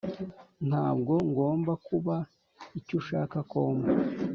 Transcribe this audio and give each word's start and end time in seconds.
ntabwo 0.67 1.13
ngomba 1.29 1.71
kuba 1.87 2.15
icyo 2.79 2.93
ushaka 3.01 3.37
ko 3.51 3.59
mba. 3.75 3.91